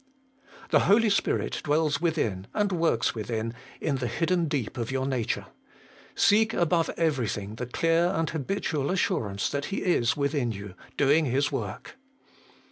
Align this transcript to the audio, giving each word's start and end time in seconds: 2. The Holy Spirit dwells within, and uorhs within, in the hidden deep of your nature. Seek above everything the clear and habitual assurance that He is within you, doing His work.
2. 0.69 0.69
The 0.71 0.79
Holy 0.85 1.11
Spirit 1.11 1.61
dwells 1.63 2.01
within, 2.01 2.47
and 2.55 2.71
uorhs 2.71 3.13
within, 3.13 3.53
in 3.79 3.97
the 3.97 4.07
hidden 4.07 4.47
deep 4.47 4.75
of 4.75 4.89
your 4.89 5.05
nature. 5.05 5.45
Seek 6.15 6.55
above 6.55 6.89
everything 6.97 7.53
the 7.57 7.67
clear 7.67 8.07
and 8.07 8.27
habitual 8.27 8.89
assurance 8.89 9.47
that 9.51 9.65
He 9.65 9.83
is 9.83 10.17
within 10.17 10.51
you, 10.51 10.73
doing 10.97 11.25
His 11.25 11.51
work. 11.51 11.97